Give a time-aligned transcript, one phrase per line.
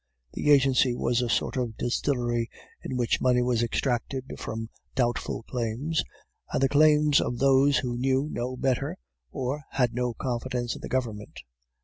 [0.33, 2.49] The agency was a sort of distillery,
[2.81, 6.03] in which money was extracted from doubtful claims,
[6.51, 8.97] and the claims of those who knew no better,
[9.29, 11.41] or had no confidence in the government.